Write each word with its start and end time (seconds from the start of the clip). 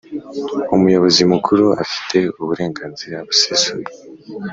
Umuyobozi 0.75 1.21
Mukuru 1.33 1.65
afite 1.83 2.17
uburenganzira 2.41 3.15
busesuye 3.27 3.87